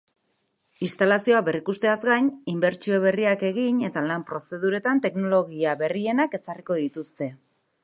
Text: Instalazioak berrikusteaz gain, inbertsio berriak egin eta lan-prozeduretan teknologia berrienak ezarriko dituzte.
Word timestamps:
Instalazioak 0.85 1.43
berrikusteaz 1.49 1.97
gain, 2.09 2.31
inbertsio 2.53 2.97
berriak 3.05 3.45
egin 3.51 3.85
eta 3.91 4.05
lan-prozeduretan 4.13 5.05
teknologia 5.07 5.79
berrienak 5.85 6.37
ezarriko 6.43 6.83
dituzte. 6.85 7.33